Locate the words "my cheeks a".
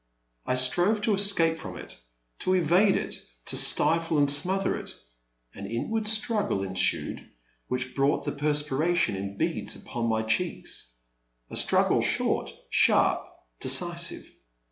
10.09-11.55